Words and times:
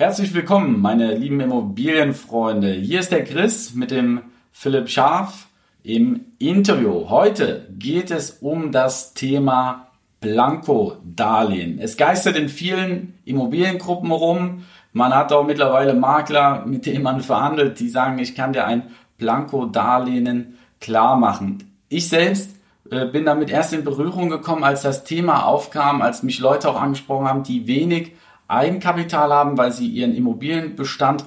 Herzlich 0.00 0.32
willkommen, 0.32 0.80
meine 0.80 1.14
lieben 1.14 1.40
Immobilienfreunde. 1.40 2.72
Hier 2.72 3.00
ist 3.00 3.12
der 3.12 3.22
Chris 3.22 3.74
mit 3.74 3.90
dem 3.90 4.22
Philipp 4.50 4.88
Scharf 4.88 5.48
im 5.82 6.24
Interview. 6.38 7.10
Heute 7.10 7.68
geht 7.78 8.10
es 8.10 8.38
um 8.40 8.72
das 8.72 9.12
Thema 9.12 9.88
Blanko-Darlehen. 10.22 11.78
Es 11.78 11.98
geistert 11.98 12.38
in 12.38 12.48
vielen 12.48 13.18
Immobiliengruppen 13.26 14.10
rum. 14.10 14.64
Man 14.94 15.14
hat 15.14 15.34
auch 15.34 15.44
mittlerweile 15.44 15.92
Makler, 15.92 16.64
mit 16.64 16.86
denen 16.86 17.02
man 17.02 17.20
verhandelt, 17.20 17.78
die 17.78 17.90
sagen, 17.90 18.18
ich 18.18 18.34
kann 18.34 18.54
dir 18.54 18.64
ein 18.64 18.84
Blanko-Darlehen 19.18 20.56
klar 20.80 21.16
machen. 21.16 21.76
Ich 21.90 22.08
selbst 22.08 22.56
äh, 22.90 23.04
bin 23.04 23.26
damit 23.26 23.50
erst 23.50 23.74
in 23.74 23.84
Berührung 23.84 24.30
gekommen, 24.30 24.64
als 24.64 24.80
das 24.80 25.04
Thema 25.04 25.44
aufkam, 25.44 26.00
als 26.00 26.22
mich 26.22 26.38
Leute 26.38 26.70
auch 26.70 26.80
angesprochen 26.80 27.28
haben, 27.28 27.42
die 27.42 27.66
wenig 27.66 28.12
Eigenkapital 28.50 29.32
haben, 29.32 29.56
weil 29.56 29.72
sie 29.72 29.86
ihren 29.86 30.14
Immobilienbestand 30.14 31.24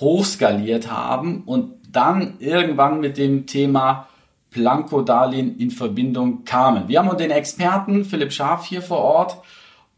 hochskaliert 0.00 0.90
haben 0.90 1.42
und 1.44 1.74
dann 1.90 2.36
irgendwann 2.38 3.00
mit 3.00 3.18
dem 3.18 3.46
Thema 3.46 4.08
Planko-Darlehen 4.50 5.58
in 5.58 5.70
Verbindung 5.70 6.44
kamen. 6.44 6.88
Wir 6.88 7.02
haben 7.02 7.16
den 7.16 7.30
Experten 7.30 8.04
Philipp 8.04 8.32
Scharf 8.32 8.64
hier 8.64 8.82
vor 8.82 8.98
Ort 8.98 9.38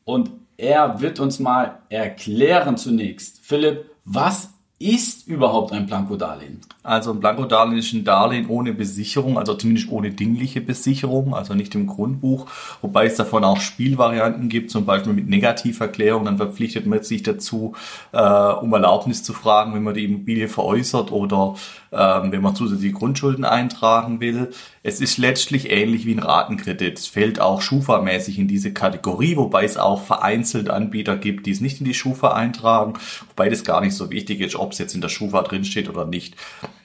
und 0.04 0.30
er 0.56 1.00
wird 1.00 1.20
uns 1.20 1.40
mal 1.40 1.78
erklären 1.88 2.76
zunächst. 2.76 3.40
Philipp, 3.44 3.90
was 4.04 4.50
ist 4.78 5.26
überhaupt 5.26 5.72
ein 5.72 5.86
Blankodarlehen? 5.86 6.60
Also 6.84 7.12
ein 7.12 7.20
Blankodarlehen 7.20 7.78
ist 7.78 7.94
ein 7.94 8.04
Darlehen 8.04 8.46
ohne 8.46 8.74
Besicherung, 8.74 9.38
also 9.38 9.54
zumindest 9.54 9.88
ohne 9.90 10.10
dingliche 10.10 10.60
Besicherung, 10.60 11.34
also 11.34 11.54
nicht 11.54 11.74
im 11.74 11.86
Grundbuch, 11.86 12.46
wobei 12.82 13.06
es 13.06 13.16
davon 13.16 13.42
auch 13.42 13.58
Spielvarianten 13.58 14.50
gibt, 14.50 14.70
zum 14.70 14.84
Beispiel 14.84 15.14
mit 15.14 15.26
Negativerklärung, 15.26 16.26
dann 16.26 16.36
verpflichtet 16.36 16.84
man 16.84 17.02
sich 17.02 17.22
dazu, 17.22 17.74
äh, 18.12 18.18
um 18.18 18.70
Erlaubnis 18.74 19.22
zu 19.22 19.32
fragen, 19.32 19.74
wenn 19.74 19.82
man 19.82 19.94
die 19.94 20.04
Immobilie 20.04 20.46
veräußert 20.46 21.10
oder 21.10 21.54
ähm, 21.90 22.32
wenn 22.32 22.42
man 22.42 22.54
zusätzliche 22.54 22.92
Grundschulden 22.92 23.46
eintragen 23.46 24.20
will. 24.20 24.50
Es 24.82 25.00
ist 25.00 25.16
letztlich 25.16 25.70
ähnlich 25.70 26.04
wie 26.04 26.14
ein 26.14 26.18
Ratenkredit. 26.18 26.98
Es 26.98 27.06
fällt 27.06 27.40
auch 27.40 27.62
Schufa-mäßig 27.62 28.38
in 28.38 28.46
diese 28.46 28.74
Kategorie, 28.74 29.38
wobei 29.38 29.64
es 29.64 29.78
auch 29.78 30.02
vereinzelt 30.02 30.68
Anbieter 30.68 31.16
gibt, 31.16 31.46
die 31.46 31.52
es 31.52 31.62
nicht 31.62 31.80
in 31.80 31.86
die 31.86 31.94
Schufa 31.94 32.34
eintragen, 32.34 32.94
wobei 33.30 33.48
das 33.48 33.64
gar 33.64 33.80
nicht 33.80 33.94
so 33.94 34.10
wichtig 34.10 34.40
ist, 34.40 34.56
ob 34.56 34.72
es 34.72 34.78
jetzt 34.78 34.94
in 34.94 35.00
der 35.00 35.08
Schufa 35.08 35.40
drinsteht 35.40 35.88
oder 35.88 36.04
nicht. 36.04 36.34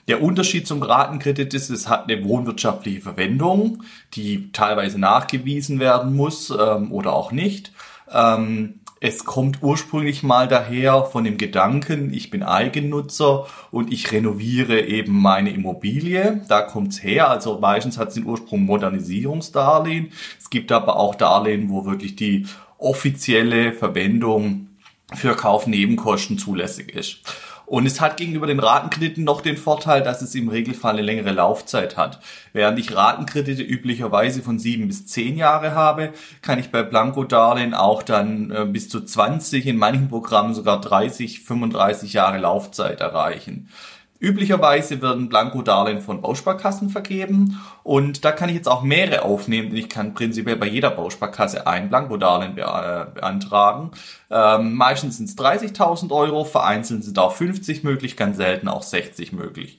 Der 0.08 0.22
Unterschied 0.22 0.66
zum 0.66 0.82
Ratenkredit 0.82 1.54
ist, 1.54 1.70
es 1.70 1.88
hat 1.88 2.10
eine 2.10 2.24
wohnwirtschaftliche 2.24 3.00
Verwendung, 3.00 3.82
die 4.14 4.50
teilweise 4.52 4.98
nachgewiesen 4.98 5.80
werden 5.80 6.16
muss 6.16 6.50
ähm, 6.50 6.92
oder 6.92 7.12
auch 7.12 7.32
nicht. 7.32 7.72
Ähm, 8.12 8.80
es 9.02 9.24
kommt 9.24 9.62
ursprünglich 9.62 10.22
mal 10.22 10.46
daher 10.46 11.04
von 11.04 11.24
dem 11.24 11.38
Gedanken, 11.38 12.12
ich 12.12 12.28
bin 12.28 12.42
Eigennutzer 12.42 13.46
und 13.70 13.90
ich 13.90 14.12
renoviere 14.12 14.82
eben 14.82 15.18
meine 15.18 15.50
Immobilie. 15.50 16.42
Da 16.48 16.60
kommt's 16.60 17.02
her. 17.02 17.30
Also 17.30 17.58
meistens 17.58 17.96
hat 17.96 18.08
es 18.08 18.14
den 18.14 18.26
Ursprung 18.26 18.66
Modernisierungsdarlehen. 18.66 20.12
Es 20.38 20.50
gibt 20.50 20.70
aber 20.70 20.96
auch 20.96 21.14
Darlehen, 21.14 21.70
wo 21.70 21.86
wirklich 21.86 22.14
die 22.14 22.46
offizielle 22.76 23.72
Verwendung 23.72 24.68
für 25.14 25.34
Kaufnebenkosten 25.34 26.36
zulässig 26.36 26.94
ist. 26.94 27.20
Und 27.70 27.86
es 27.86 28.00
hat 28.00 28.16
gegenüber 28.16 28.48
den 28.48 28.58
Ratenkrediten 28.58 29.22
noch 29.22 29.42
den 29.42 29.56
Vorteil, 29.56 30.02
dass 30.02 30.22
es 30.22 30.34
im 30.34 30.48
Regelfall 30.48 30.94
eine 30.94 31.02
längere 31.02 31.30
Laufzeit 31.30 31.96
hat. 31.96 32.18
Während 32.52 32.80
ich 32.80 32.96
Ratenkredite 32.96 33.62
üblicherweise 33.62 34.42
von 34.42 34.58
sieben 34.58 34.88
bis 34.88 35.06
zehn 35.06 35.36
Jahre 35.36 35.72
habe, 35.72 36.12
kann 36.42 36.58
ich 36.58 36.72
bei 36.72 36.82
Blanko-Darlehen 36.82 37.72
auch 37.72 38.02
dann 38.02 38.50
äh, 38.50 38.66
bis 38.66 38.88
zu 38.88 39.04
20, 39.04 39.66
in 39.66 39.76
manchen 39.76 40.08
Programmen 40.08 40.52
sogar 40.52 40.80
30, 40.80 41.44
35 41.44 42.12
Jahre 42.12 42.38
Laufzeit 42.38 43.00
erreichen. 43.00 43.68
Üblicherweise 44.20 45.00
werden 45.00 45.30
Blanko-Darlehen 45.30 46.02
von 46.02 46.20
Bausparkassen 46.20 46.90
vergeben 46.90 47.58
und 47.82 48.22
da 48.22 48.32
kann 48.32 48.50
ich 48.50 48.54
jetzt 48.54 48.68
auch 48.68 48.82
mehrere 48.82 49.22
aufnehmen. 49.22 49.74
Ich 49.74 49.88
kann 49.88 50.12
prinzipiell 50.12 50.56
bei 50.56 50.66
jeder 50.66 50.90
Bausparkasse 50.90 51.66
ein 51.66 51.88
Blanko-Darlehen 51.88 52.52
äh, 52.58 53.06
beantragen. 53.14 53.92
Ähm, 54.30 54.74
meistens 54.74 55.16
sind 55.16 55.30
es 55.30 55.38
30.000 55.38 56.12
Euro, 56.12 56.44
vereinzelt 56.44 57.02
sind 57.02 57.18
auch 57.18 57.34
50 57.34 57.82
möglich, 57.82 58.18
ganz 58.18 58.36
selten 58.36 58.68
auch 58.68 58.82
60 58.82 59.32
möglich. 59.32 59.78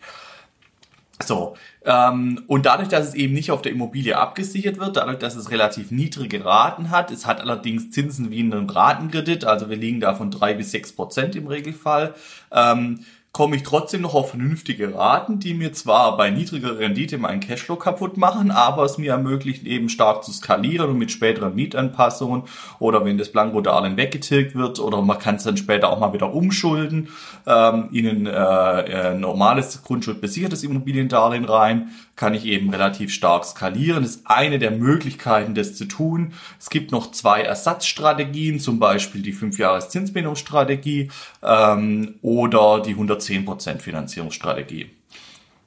So, 1.24 1.56
ähm, 1.86 2.44
und 2.48 2.66
dadurch, 2.66 2.90
dass 2.90 3.10
es 3.10 3.14
eben 3.14 3.34
nicht 3.34 3.52
auf 3.52 3.62
der 3.62 3.72
Immobilie 3.72 4.18
abgesichert 4.18 4.80
wird, 4.80 4.98
dadurch, 4.98 5.20
dass 5.20 5.36
es 5.36 5.52
relativ 5.52 5.92
niedrige 5.92 6.44
Raten 6.44 6.90
hat, 6.90 7.12
es 7.12 7.28
hat 7.28 7.42
allerdings 7.42 7.92
Zinsen 7.92 8.32
wie 8.32 8.40
in 8.40 8.52
einem 8.52 8.68
Ratenkredit, 8.68 9.46
also 9.46 9.70
wir 9.70 9.78
liegen 9.78 10.00
da 10.00 10.16
von 10.16 10.32
drei 10.32 10.56
bis 10.56 10.72
sechs 10.72 10.92
Prozent 10.92 11.36
im 11.36 11.46
Regelfall, 11.46 12.16
ähm, 12.52 13.06
komme 13.34 13.56
ich 13.56 13.64
trotzdem 13.64 14.02
noch 14.02 14.14
auf 14.14 14.32
vernünftige 14.32 14.94
Raten, 14.94 15.40
die 15.40 15.54
mir 15.54 15.72
zwar 15.72 16.18
bei 16.18 16.30
niedriger 16.30 16.78
Rendite 16.80 17.18
meinen 17.18 17.40
Cashflow 17.40 17.78
kaputt 17.78 18.18
machen, 18.18 18.52
aber 18.52 18.84
es 18.84 18.98
mir 18.98 19.12
ermöglichen, 19.12 19.66
eben 19.68 19.88
stark 19.88 20.26
zu 20.26 20.34
skalieren 20.34 20.90
und 20.90 20.98
mit 20.98 21.12
späteren 21.12 21.56
Mietanpassungen 21.56 22.44
oder 22.80 23.06
wenn 23.06 23.18
das 23.18 23.32
Blanko-Darlehen 23.32 23.96
weggetilgt 23.96 24.56
wird 24.56 24.80
oder 24.80 25.02
man 25.02 25.18
kann 25.18 25.36
es 25.36 25.44
dann 25.44 25.56
später 25.56 25.90
auch 25.90 26.00
mal 26.00 26.12
wieder 26.12 26.34
umschulden, 26.34 27.08
ähm, 27.48 27.88
in 27.94 28.08
ein 28.08 28.26
äh, 28.28 29.14
normales 29.14 29.82
grundschuldbesichertes 29.82 30.64
Immobiliendarlehen 30.64 31.46
rein, 31.46 31.92
kann 32.22 32.36
ich 32.36 32.46
eben 32.46 32.70
relativ 32.70 33.12
stark 33.12 33.46
skalieren. 33.46 34.04
Das 34.04 34.18
ist 34.18 34.28
eine 34.28 34.60
der 34.60 34.70
Möglichkeiten, 34.70 35.56
das 35.56 35.74
zu 35.74 35.86
tun. 35.86 36.34
Es 36.60 36.70
gibt 36.70 36.92
noch 36.92 37.10
zwei 37.10 37.42
Ersatzstrategien, 37.42 38.60
zum 38.60 38.78
Beispiel 38.78 39.24
die 39.24 39.34
5-Jahres-Zinsbindungsstrategie 39.34 41.10
ähm, 41.42 42.14
oder 42.22 42.80
die 42.86 42.96
110% 42.96 43.80
Finanzierungsstrategie. 43.80 44.92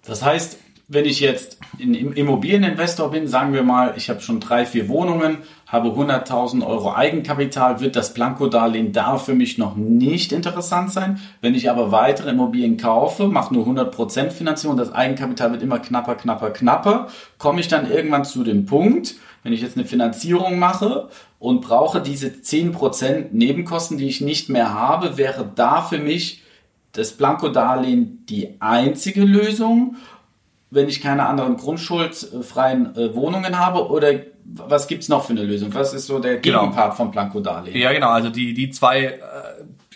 Das 0.05 0.23
heißt, 0.23 0.59
wenn 0.87 1.07
ich 1.07 1.19
jetzt 1.19 1.59
ein 1.81 1.93
Immobilieninvestor 1.93 3.11
bin, 3.11 3.27
sagen 3.27 3.53
wir 3.53 3.65
mal, 3.65 3.95
ich 3.97 4.09
habe 4.09 4.21
schon 4.21 4.39
drei, 4.39 4.65
vier 4.65 4.89
Wohnungen, 4.89 5.39
habe 5.75 5.89
100.000 5.89 6.65
Euro 6.65 6.95
Eigenkapital, 6.95 7.81
wird 7.81 7.97
das 7.97 8.15
Blankodarlehen 8.15 8.93
da 8.93 9.19
für 9.19 9.35
mich 9.35 9.59
noch 9.59 9.77
nicht 9.77 10.33
interessant 10.33 10.93
sein. 10.93 11.21
Wenn 11.41 11.55
ich 11.55 11.69
aber 11.69 11.93
weitere 11.93 12.31
Immobilien 12.31 12.77
kaufe, 12.77 13.27
mache 13.27 13.53
nur 13.53 13.67
100% 13.67 14.31
Finanzierung, 14.31 14.77
das 14.77 14.93
Eigenkapital 14.93 15.51
wird 15.53 15.63
immer 15.63 15.81
knapper, 15.81 16.15
knapper, 16.15 16.51
knapper, 16.51 17.09
komme 17.37 17.61
ich 17.61 17.69
dann 17.69 17.91
irgendwann 17.91 18.25
zu 18.25 18.45
dem 18.45 18.65
Punkt, 18.65 19.17
wenn 19.43 19.53
ich 19.53 19.61
jetzt 19.61 19.77
eine 19.77 19.85
Finanzierung 19.85 20.59
mache 20.59 21.09
und 21.39 21.61
brauche 21.61 22.01
diese 22.01 22.29
10% 22.29 23.33
Nebenkosten, 23.33 23.99
die 23.99 24.07
ich 24.07 24.23
nicht 24.23 24.49
mehr 24.49 24.73
habe, 24.73 25.19
wäre 25.19 25.51
da 25.55 25.83
für 25.83 25.99
mich 25.99 26.43
das 26.93 27.13
Blankodarlehen 27.13 28.25
die 28.27 28.55
einzige 28.61 29.25
Lösung 29.25 29.97
wenn 30.75 30.89
ich 30.89 31.01
keine 31.01 31.27
anderen 31.27 31.57
grundschuldfreien 31.57 32.97
äh, 32.97 33.15
Wohnungen 33.15 33.59
habe? 33.59 33.89
Oder 33.91 34.13
was 34.45 34.87
gibt's 34.87 35.09
noch 35.09 35.25
für 35.25 35.33
eine 35.33 35.43
Lösung? 35.43 35.73
Was 35.75 35.95
ist 35.95 36.07
so 36.07 36.19
der 36.19 36.39
genau. 36.39 36.61
Gegenpart 36.61 36.87
genau. 36.87 36.97
von 36.97 37.11
Blanko-Darlehen? 37.11 37.77
Ja, 37.77 37.93
genau. 37.93 38.11
Also 38.11 38.31
die, 38.31 38.55
die 38.55 38.71
zwei, 38.71 39.05
äh, 39.05 39.21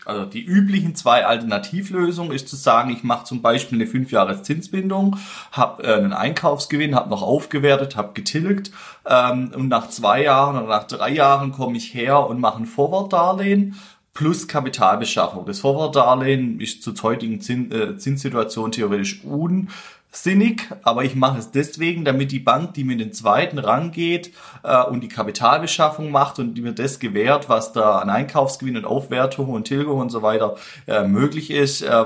also 0.05 0.25
die 0.25 0.43
üblichen 0.43 0.95
zwei 0.95 1.27
Alternativlösungen 1.27 2.33
ist 2.33 2.49
zu 2.49 2.57
sagen, 2.57 2.91
ich 2.91 3.05
mache 3.05 3.25
zum 3.25 3.43
Beispiel 3.43 3.79
eine 3.79 3.87
5 3.87 4.11
Jahres 4.11 4.43
Zinsbindung, 4.43 5.17
habe 5.53 5.85
äh, 5.85 5.95
einen 5.95 6.15
Einkaufsgewinn, 6.15 6.95
habe 6.95 7.11
noch 7.11 7.23
aufgewertet, 7.23 7.97
habe 7.97 8.15
getilgt 8.15 8.71
ähm, 9.07 9.53
und 9.55 9.69
nach 9.69 9.91
zwei 9.91 10.23
Jahren 10.23 10.57
oder 10.57 10.69
nach 10.69 10.85
drei 10.85 11.11
Jahren 11.11 11.53
komme 11.53 11.77
ich 11.77 11.93
her 11.93 12.27
und 12.27 12.41
mache 12.41 12.63
ein 12.63 12.67
Forward-Darlehen 12.67 13.77
plus 14.15 14.49
Kapitalbeschaffung. 14.49 15.47
Das 15.47 15.61
Forward-Darlehen 15.61 16.59
ist 16.59 16.83
zur 16.83 16.95
heutigen 17.03 17.41
Zins, 17.41 17.73
äh, 17.73 17.97
Zinssituation 17.97 18.73
theoretisch 18.73 19.23
un 19.25 19.69
sinnig, 20.23 20.71
aber 20.83 21.05
ich 21.05 21.15
mache 21.15 21.39
es 21.39 21.51
deswegen, 21.51 22.05
damit 22.05 22.33
die 22.33 22.39
Bank, 22.39 22.75
die 22.75 22.85
mir 22.85 22.97
den 22.97 23.13
zweiten 23.13 23.59
Rang 23.59 23.91
geht 23.91 24.33
äh, 24.63 24.83
und 24.85 25.01
die 25.01 25.09
Kapitalbeschaffung 25.09 26.11
macht 26.11 26.39
und 26.39 26.55
die 26.55 26.63
mir 26.63 26.73
das 26.73 26.99
gewährt, 26.99 27.49
was 27.49 27.73
da 27.73 27.99
an 27.99 28.11
Einkaufsgewinn 28.11 28.77
und 28.77 28.85
Aufwertung 28.85 29.49
und 29.49 29.65
Tilgung 29.65 30.01
und 30.01 30.11
so 30.11 30.23
weiter 30.23 30.57
äh, 30.87 31.07
möglich 31.07 31.51
ist, 31.51 31.83
äh, 31.83 32.05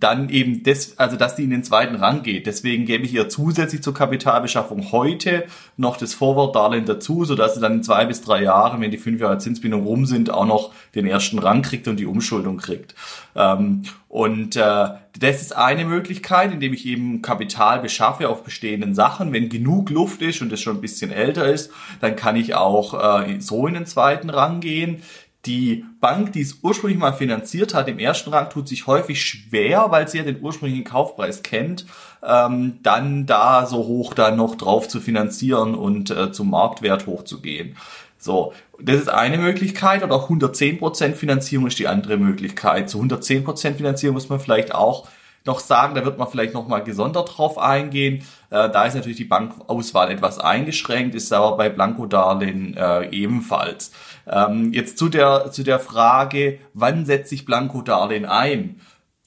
dann 0.00 0.28
eben 0.28 0.62
das, 0.62 0.98
also 0.98 1.16
dass 1.16 1.36
die 1.36 1.44
in 1.44 1.50
den 1.50 1.64
zweiten 1.64 1.96
Rang 1.96 2.22
geht. 2.22 2.46
Deswegen 2.46 2.84
gebe 2.84 3.04
ich 3.04 3.14
ihr 3.14 3.28
zusätzlich 3.28 3.82
zur 3.82 3.94
Kapitalbeschaffung 3.94 4.92
heute 4.92 5.44
noch 5.76 5.96
das 5.96 6.14
Forward-Darlehen 6.14 6.86
dazu, 6.86 7.24
sodass 7.24 7.54
sie 7.54 7.60
dann 7.60 7.74
in 7.74 7.82
zwei 7.82 8.06
bis 8.06 8.22
drei 8.22 8.42
Jahren, 8.42 8.80
wenn 8.80 8.90
die 8.90 8.98
fünf 8.98 9.20
Jahre 9.20 9.38
Zinsbindung 9.38 9.84
rum 9.84 10.06
sind, 10.06 10.30
auch 10.30 10.46
noch 10.46 10.72
den 10.94 11.06
ersten 11.06 11.38
Rang 11.38 11.62
kriegt 11.62 11.88
und 11.88 11.98
die 11.98 12.06
Umschuldung 12.06 12.56
kriegt. 12.56 12.94
Ähm, 13.34 13.84
und 14.08 14.56
äh, 14.56 14.88
das 15.18 15.42
ist 15.42 15.56
eine 15.56 15.84
Möglichkeit, 15.84 16.52
indem 16.52 16.72
ich 16.72 16.86
eben 16.86 17.22
Kapital 17.22 17.80
beschaffe 17.80 18.28
auf 18.28 18.44
bestehenden 18.44 18.94
Sachen. 18.94 19.32
Wenn 19.32 19.48
genug 19.48 19.90
Luft 19.90 20.22
ist 20.22 20.40
und 20.42 20.52
es 20.52 20.60
schon 20.60 20.76
ein 20.76 20.80
bisschen 20.80 21.10
älter 21.10 21.46
ist, 21.46 21.70
dann 22.00 22.16
kann 22.16 22.36
ich 22.36 22.54
auch 22.54 23.20
äh, 23.20 23.40
so 23.40 23.66
in 23.66 23.74
den 23.74 23.86
zweiten 23.86 24.30
Rang 24.30 24.60
gehen 24.60 25.02
die 25.44 25.84
Bank, 26.00 26.32
die 26.32 26.40
es 26.40 26.58
ursprünglich 26.62 26.98
mal 26.98 27.12
finanziert 27.12 27.74
hat, 27.74 27.88
im 27.88 27.98
ersten 27.98 28.30
Rang 28.30 28.50
tut 28.50 28.68
sich 28.68 28.86
häufig 28.86 29.22
schwer, 29.22 29.86
weil 29.90 30.08
sie 30.08 30.18
ja 30.18 30.24
den 30.24 30.42
ursprünglichen 30.42 30.84
Kaufpreis 30.84 31.42
kennt, 31.42 31.86
ähm, 32.24 32.78
dann 32.82 33.26
da 33.26 33.66
so 33.66 33.78
hoch 33.78 34.14
dann 34.14 34.36
noch 34.36 34.56
drauf 34.56 34.88
zu 34.88 35.00
finanzieren 35.00 35.74
und 35.74 36.10
äh, 36.10 36.32
zum 36.32 36.50
Marktwert 36.50 37.06
hochzugehen. 37.06 37.76
So, 38.18 38.54
das 38.80 38.96
ist 38.96 39.08
eine 39.08 39.38
Möglichkeit 39.38 40.02
oder 40.02 40.14
auch 40.14 40.30
110% 40.30 41.14
Finanzierung 41.14 41.66
ist 41.66 41.78
die 41.78 41.86
andere 41.86 42.16
Möglichkeit. 42.16 42.90
Zu 42.90 43.00
110% 43.00 43.74
Finanzierung 43.74 44.14
muss 44.14 44.28
man 44.28 44.40
vielleicht 44.40 44.74
auch 44.74 45.06
noch 45.46 45.60
sagen, 45.60 45.94
da 45.94 46.04
wird 46.04 46.18
man 46.18 46.28
vielleicht 46.28 46.54
noch 46.54 46.68
mal 46.68 46.82
gesondert 46.82 47.36
drauf 47.36 47.58
eingehen. 47.58 48.24
Äh, 48.50 48.70
da 48.70 48.84
ist 48.84 48.94
natürlich 48.94 49.16
die 49.16 49.24
Bankauswahl 49.24 50.10
etwas 50.10 50.38
eingeschränkt, 50.38 51.14
ist 51.14 51.32
aber 51.32 51.56
bei 51.56 51.68
Blankodarlehen 51.68 52.76
äh, 52.76 53.08
ebenfalls. 53.10 53.92
Ähm, 54.26 54.72
jetzt 54.72 54.98
zu 54.98 55.08
der, 55.08 55.50
zu 55.52 55.62
der 55.62 55.78
Frage, 55.78 56.58
wann 56.74 57.06
setze 57.06 57.34
ich 57.34 57.44
Blankodarlehen 57.44 58.24
ein? 58.24 58.80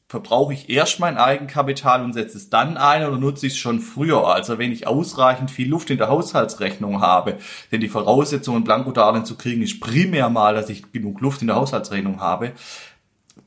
Verbrauche 0.07 0.53
ich 0.53 0.71
erst 0.71 0.99
mein 0.99 1.17
Eigenkapital 1.17 2.03
und 2.03 2.13
setze 2.13 2.37
es 2.37 2.49
dann 2.49 2.77
ein 2.77 3.05
oder 3.05 3.17
nutze 3.17 3.45
ich 3.45 3.53
es 3.53 3.59
schon 3.59 3.79
früher? 3.79 4.27
Also 4.27 4.57
wenn 4.57 4.71
ich 4.71 4.87
ausreichend 4.87 5.51
viel 5.51 5.69
Luft 5.69 5.91
in 5.91 5.99
der 5.99 6.09
Haushaltsrechnung 6.09 6.99
habe, 6.99 7.37
denn 7.71 7.79
die 7.79 7.89
Voraussetzung, 7.89 8.55
ein 8.55 8.63
Blankodarlehen 8.63 9.25
zu 9.25 9.37
kriegen, 9.37 9.61
ist 9.61 9.79
primär 9.79 10.29
mal, 10.29 10.55
dass 10.55 10.69
ich 10.69 10.91
genug 10.91 11.21
Luft 11.21 11.41
in 11.41 11.47
der 11.47 11.57
Haushaltsrechnung 11.57 12.21
habe, 12.21 12.53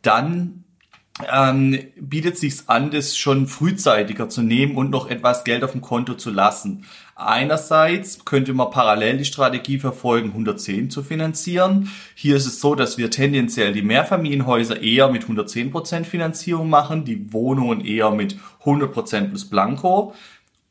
dann 0.03 0.62
ähm, 1.31 1.79
bietet 1.97 2.39
sich 2.39 2.55
an, 2.67 2.91
das 2.91 3.17
schon 3.17 3.47
frühzeitiger 3.47 4.29
zu 4.29 4.43
nehmen 4.43 4.77
und 4.77 4.91
noch 4.91 5.11
etwas 5.11 5.45
Geld 5.45 5.65
auf 5.65 5.73
dem 5.73 5.81
Konto 5.81 6.15
zu 6.15 6.31
lassen. 6.31 6.85
Einerseits 7.15 8.25
könnte 8.25 8.53
man 8.53 8.71
parallel 8.71 9.19
die 9.19 9.25
Strategie 9.25 9.79
verfolgen, 9.79 10.29
110 10.29 10.91
zu 10.91 11.03
finanzieren. 11.03 11.91
Hier 12.15 12.37
ist 12.37 12.47
es 12.47 12.61
so, 12.61 12.75
dass 12.75 12.99
wir 12.99 13.11
tendenziell 13.11 13.73
die 13.73 13.83
Mehrfamilienhäuser 13.83 14.81
eher 14.81 15.09
mit 15.09 15.25
110% 15.25 16.05
Finanzierung 16.05 16.71
machen, 16.71 17.05
die 17.05 17.33
Wohnungen 17.33 17.85
eher 17.85 18.11
mit 18.11 18.37
100% 18.65 19.29
plus 19.29 19.49
Blanco. 19.49 20.15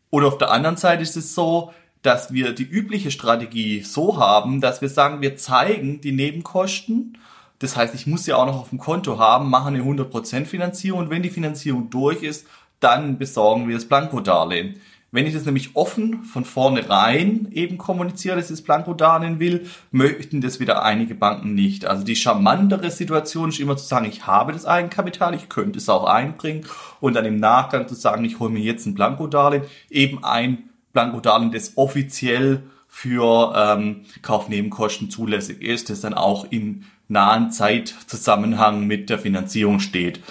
Und 0.09 0.25
auf 0.25 0.37
der 0.37 0.51
anderen 0.51 0.77
Seite 0.77 1.03
ist 1.03 1.15
es 1.15 1.35
so, 1.35 1.73
dass 2.01 2.33
wir 2.33 2.53
die 2.53 2.63
übliche 2.63 3.11
Strategie 3.11 3.81
so 3.81 4.17
haben, 4.17 4.59
dass 4.59 4.81
wir 4.81 4.89
sagen, 4.89 5.21
wir 5.21 5.35
zeigen 5.37 6.01
die 6.01 6.11
Nebenkosten 6.11 7.17
das 7.61 7.75
heißt, 7.75 7.93
ich 7.93 8.07
muss 8.07 8.25
ja 8.25 8.37
auch 8.37 8.47
noch 8.47 8.59
auf 8.59 8.69
dem 8.69 8.79
Konto 8.79 9.19
haben, 9.19 9.49
machen 9.49 9.75
eine 9.75 9.83
100% 9.83 10.45
Finanzierung 10.45 11.01
und 11.01 11.09
wenn 11.11 11.21
die 11.21 11.29
Finanzierung 11.29 11.91
durch 11.91 12.23
ist, 12.23 12.47
dann 12.79 13.19
besorgen 13.19 13.67
wir 13.67 13.75
das 13.75 13.85
Blankodarlehen. 13.85 14.81
Wenn 15.11 15.27
ich 15.27 15.33
das 15.33 15.45
nämlich 15.45 15.75
offen 15.75 16.23
von 16.23 16.43
vornherein 16.43 17.49
eben 17.51 17.77
kommuniziere, 17.77 18.37
dass 18.37 18.45
ich 18.45 18.57
das 18.57 18.61
Blankodarlehen 18.63 19.39
will, 19.39 19.67
möchten 19.91 20.41
das 20.41 20.59
wieder 20.59 20.83
einige 20.83 21.13
Banken 21.13 21.53
nicht. 21.53 21.85
Also 21.85 22.03
die 22.03 22.15
charmantere 22.15 22.89
Situation 22.89 23.49
ist 23.49 23.59
immer 23.59 23.77
zu 23.77 23.85
sagen, 23.85 24.05
ich 24.05 24.25
habe 24.25 24.53
das 24.53 24.65
Eigenkapital, 24.65 25.35
ich 25.35 25.49
könnte 25.49 25.77
es 25.77 25.89
auch 25.89 26.05
einbringen 26.05 26.65
und 26.99 27.13
dann 27.13 27.25
im 27.25 27.39
Nachgang 27.39 27.87
zu 27.87 27.93
sagen, 27.93 28.25
ich 28.25 28.39
hole 28.39 28.49
mir 28.49 28.61
jetzt 28.61 28.87
ein 28.87 28.95
Blankodarlehen, 28.95 29.65
eben 29.89 30.23
ein 30.23 30.69
Blankodarlehen, 30.93 31.51
das 31.51 31.73
offiziell 31.75 32.63
für 32.87 33.53
ähm, 33.55 34.05
Kaufnebenkosten 34.21 35.09
zulässig 35.09 35.61
ist, 35.61 35.89
das 35.89 36.01
dann 36.01 36.13
auch 36.13 36.45
in 36.49 36.85
nahen 37.11 37.51
Zeitzusammenhang 37.51 38.87
mit 38.87 39.09
der 39.09 39.19
Finanzierung 39.19 39.79
steht. 39.79 40.21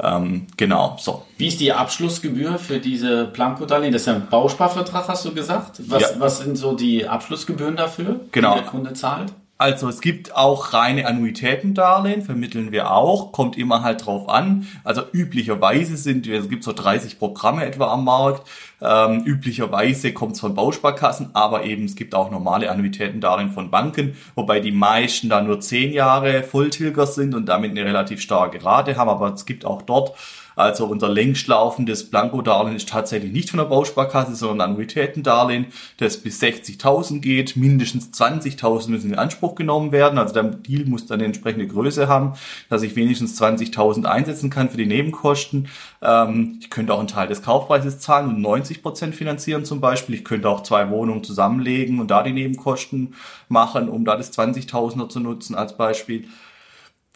Ähm, 0.00 0.46
genau, 0.56 0.96
so. 1.00 1.24
Wie 1.36 1.48
ist 1.48 1.58
die 1.58 1.72
Abschlussgebühr 1.72 2.58
für 2.58 2.78
diese 2.78 3.26
Planko-Darlehen? 3.26 3.92
Das 3.92 4.02
ist 4.02 4.06
ja 4.06 4.14
ein 4.14 4.28
Bausparvertrag, 4.28 5.08
hast 5.08 5.24
du 5.24 5.34
gesagt. 5.34 5.80
Was, 5.88 6.02
ja. 6.02 6.08
was 6.18 6.38
sind 6.38 6.56
so 6.56 6.74
die 6.74 7.08
Abschlussgebühren 7.08 7.74
dafür, 7.74 8.20
genau. 8.30 8.54
die 8.54 8.60
der 8.60 8.68
Kunde 8.68 8.92
zahlt? 8.92 9.32
Also 9.60 9.88
es 9.88 10.00
gibt 10.00 10.36
auch 10.36 10.72
reine 10.72 11.08
Annuitätendarlehen, 11.08 12.22
vermitteln 12.22 12.70
wir 12.70 12.92
auch, 12.92 13.32
kommt 13.32 13.58
immer 13.58 13.82
halt 13.82 14.06
drauf 14.06 14.28
an. 14.28 14.68
Also 14.84 15.02
üblicherweise 15.12 15.96
sind, 15.96 16.28
es 16.28 16.48
gibt 16.48 16.62
so 16.62 16.72
30 16.72 17.18
Programme 17.18 17.66
etwa 17.66 17.92
am 17.92 18.04
Markt, 18.04 18.48
ähm, 18.80 19.24
üblicherweise 19.24 20.12
kommt 20.12 20.34
es 20.34 20.40
von 20.40 20.54
Bausparkassen, 20.54 21.30
aber 21.32 21.64
eben 21.64 21.86
es 21.86 21.96
gibt 21.96 22.14
auch 22.14 22.30
normale 22.30 22.70
Annuitätendarlehen 22.70 23.50
von 23.50 23.68
Banken, 23.68 24.16
wobei 24.36 24.60
die 24.60 24.70
meisten 24.70 25.28
da 25.28 25.40
nur 25.40 25.58
10 25.58 25.92
Jahre 25.92 26.44
Volltilger 26.44 27.08
sind 27.08 27.34
und 27.34 27.46
damit 27.46 27.72
eine 27.72 27.84
relativ 27.84 28.20
starke 28.20 28.64
Rate 28.64 28.96
haben, 28.96 29.10
aber 29.10 29.34
es 29.34 29.44
gibt 29.44 29.64
auch 29.64 29.82
dort 29.82 30.14
also 30.58 30.86
unser 30.86 31.08
längst 31.08 31.46
laufendes 31.46 32.10
Blanko-Darlehen 32.10 32.74
ist 32.74 32.88
tatsächlich 32.88 33.32
nicht 33.32 33.50
von 33.50 33.58
der 33.58 33.66
Bausparkasse, 33.66 34.34
sondern 34.34 34.60
ein 34.60 34.70
Annuitätendarlehen, 34.72 35.66
das 35.98 36.16
bis 36.16 36.42
60.000 36.42 37.20
geht. 37.20 37.56
Mindestens 37.56 38.10
20.000 38.10 38.90
müssen 38.90 39.12
in 39.12 39.18
Anspruch 39.18 39.54
genommen 39.54 39.92
werden. 39.92 40.18
Also 40.18 40.34
der 40.34 40.42
Deal 40.42 40.84
muss 40.84 41.06
dann 41.06 41.20
eine 41.20 41.26
entsprechende 41.26 41.68
Größe 41.68 42.08
haben, 42.08 42.32
dass 42.68 42.82
ich 42.82 42.96
wenigstens 42.96 43.40
20.000 43.40 44.04
einsetzen 44.04 44.50
kann 44.50 44.68
für 44.68 44.76
die 44.76 44.86
Nebenkosten. 44.86 45.68
Ähm, 46.02 46.58
ich 46.60 46.70
könnte 46.70 46.92
auch 46.92 46.98
einen 46.98 47.06
Teil 47.06 47.28
des 47.28 47.42
Kaufpreises 47.42 48.00
zahlen 48.00 48.28
und 48.28 48.40
90 48.40 48.82
Prozent 48.82 49.14
finanzieren 49.14 49.64
zum 49.64 49.80
Beispiel. 49.80 50.16
Ich 50.16 50.24
könnte 50.24 50.48
auch 50.48 50.64
zwei 50.64 50.90
Wohnungen 50.90 51.22
zusammenlegen 51.22 52.00
und 52.00 52.10
da 52.10 52.24
die 52.24 52.32
Nebenkosten 52.32 53.14
machen, 53.48 53.88
um 53.88 54.04
da 54.04 54.16
das 54.16 54.36
20.000er 54.36 55.08
zu 55.08 55.20
nutzen 55.20 55.54
als 55.54 55.76
Beispiel. 55.76 56.26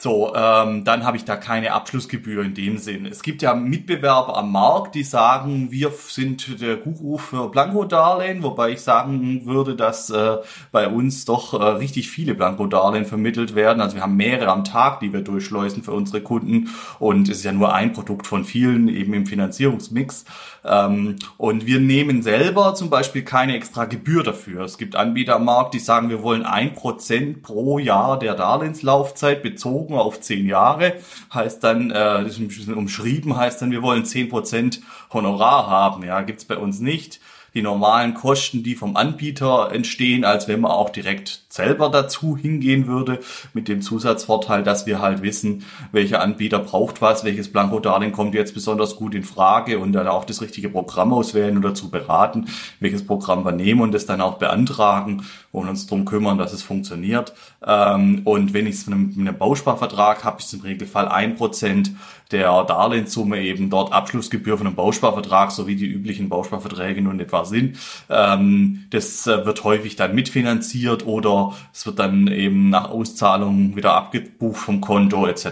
So, 0.02 0.34
ähm, 0.34 0.82
dann 0.82 1.04
habe 1.04 1.16
ich 1.16 1.24
da 1.24 1.36
keine 1.36 1.74
Abschlussgebühr 1.74 2.42
in 2.42 2.54
dem 2.54 2.76
Sinn. 2.76 3.06
Es 3.06 3.22
gibt 3.22 3.40
ja 3.40 3.54
Mitbewerber 3.54 4.36
am 4.36 4.50
Markt, 4.50 4.96
die 4.96 5.04
sagen, 5.04 5.70
wir 5.70 5.92
sind 6.08 6.60
der 6.60 6.74
Guru 6.74 7.18
für 7.18 7.48
Blanko-Darlehen, 7.48 8.42
wobei 8.42 8.70
ich 8.70 8.80
sagen 8.80 9.46
würde, 9.46 9.76
dass 9.76 10.10
äh, 10.10 10.38
bei 10.72 10.88
uns 10.88 11.24
doch 11.24 11.54
äh, 11.54 11.62
richtig 11.62 12.10
viele 12.10 12.34
Blanko-Darlehen 12.34 13.04
vermittelt 13.04 13.54
werden. 13.54 13.80
Also 13.80 13.94
wir 13.94 14.02
haben 14.02 14.16
mehrere 14.16 14.50
am 14.50 14.64
Tag, 14.64 14.98
die 14.98 15.12
wir 15.12 15.20
durchschleusen 15.20 15.84
für 15.84 15.92
unsere 15.92 16.20
Kunden 16.20 16.70
und 16.98 17.28
es 17.28 17.38
ist 17.38 17.44
ja 17.44 17.52
nur 17.52 17.72
ein 17.72 17.92
Produkt 17.92 18.26
von 18.26 18.44
vielen 18.44 18.88
eben 18.88 19.14
im 19.14 19.26
Finanzierungsmix. 19.26 20.24
Ähm, 20.64 21.14
und 21.36 21.66
wir 21.66 21.78
nehmen 21.78 22.22
selber 22.22 22.74
zum 22.74 22.90
Beispiel 22.90 23.22
keine 23.22 23.54
extra 23.54 23.84
Gebühr 23.84 24.24
dafür. 24.24 24.62
Es 24.62 24.78
gibt 24.78 24.96
Anbieter 24.96 25.36
am 25.36 25.44
Markt, 25.44 25.74
die 25.74 25.78
sagen, 25.78 26.08
wir 26.10 26.24
wollen 26.24 26.44
ein 26.44 26.74
Prozent 26.74 27.42
pro 27.42 27.78
Jahr 27.78 28.18
der 28.18 28.34
Darlehenslaufzeit 28.34 29.44
bezogen 29.44 29.91
auf 30.00 30.20
zehn 30.20 30.46
Jahre. 30.46 30.94
Heißt 31.32 31.62
dann, 31.62 31.90
äh, 31.90 31.94
das 31.94 32.32
ist 32.32 32.38
ein 32.38 32.48
bisschen 32.48 32.74
umschrieben, 32.74 33.36
heißt 33.36 33.60
dann, 33.62 33.70
wir 33.70 33.82
wollen 33.82 34.04
zehn 34.04 34.28
Prozent 34.28 34.80
Honorar 35.12 35.68
haben. 35.68 36.04
Ja, 36.04 36.22
gibt's 36.22 36.44
bei 36.44 36.56
uns 36.56 36.80
nicht 36.80 37.20
die 37.54 37.62
normalen 37.62 38.14
Kosten, 38.14 38.62
die 38.62 38.74
vom 38.74 38.96
Anbieter 38.96 39.70
entstehen, 39.72 40.24
als 40.24 40.48
wenn 40.48 40.60
man 40.60 40.70
auch 40.70 40.90
direkt 40.90 41.42
selber 41.48 41.90
dazu 41.90 42.36
hingehen 42.36 42.86
würde, 42.86 43.20
mit 43.52 43.68
dem 43.68 43.82
Zusatzvorteil, 43.82 44.62
dass 44.62 44.86
wir 44.86 45.00
halt 45.00 45.22
wissen, 45.22 45.64
welcher 45.92 46.22
Anbieter 46.22 46.58
braucht 46.58 47.02
was, 47.02 47.24
welches 47.24 47.52
Blanko-Darlehen 47.52 48.12
kommt 48.12 48.34
jetzt 48.34 48.54
besonders 48.54 48.96
gut 48.96 49.14
in 49.14 49.24
Frage 49.24 49.78
und 49.78 49.92
dann 49.92 50.08
auch 50.08 50.24
das 50.24 50.40
richtige 50.40 50.70
Programm 50.70 51.12
auswählen 51.12 51.58
oder 51.58 51.74
zu 51.74 51.90
beraten, 51.90 52.46
welches 52.80 53.06
Programm 53.06 53.44
wir 53.44 53.52
nehmen 53.52 53.82
und 53.82 53.92
das 53.92 54.06
dann 54.06 54.22
auch 54.22 54.38
beantragen 54.38 55.24
und 55.52 55.68
uns 55.68 55.86
darum 55.86 56.06
kümmern, 56.06 56.38
dass 56.38 56.54
es 56.54 56.62
funktioniert. 56.62 57.34
Ähm, 57.64 58.22
und 58.24 58.54
wenn 58.54 58.66
ich 58.66 58.76
es 58.76 58.86
mit 58.86 59.18
einem 59.18 59.36
Bausparvertrag 59.36 60.24
habe, 60.24 60.38
ist 60.38 60.54
im 60.54 60.60
Regelfall 60.60 61.08
ein 61.08 61.36
Prozent 61.36 61.92
der 62.32 62.64
Darlehenssumme 62.64 63.40
eben 63.40 63.70
dort 63.70 63.92
Abschlussgebühr 63.92 64.58
von 64.58 64.66
einem 64.66 64.76
Bausparvertrag, 64.76 65.52
so 65.52 65.66
wie 65.66 65.76
die 65.76 65.86
üblichen 65.86 66.28
Bausparverträge 66.28 67.02
nun 67.02 67.20
etwa 67.20 67.44
sind. 67.44 67.78
Ähm, 68.08 68.86
das 68.90 69.26
äh, 69.26 69.44
wird 69.46 69.64
häufig 69.64 69.96
dann 69.96 70.14
mitfinanziert 70.14 71.06
oder 71.06 71.54
es 71.72 71.86
wird 71.86 71.98
dann 71.98 72.26
eben 72.26 72.70
nach 72.70 72.90
Auszahlung 72.90 73.76
wieder 73.76 73.94
abgebucht 73.94 74.56
vom 74.56 74.80
Konto 74.80 75.26
etc. 75.26 75.46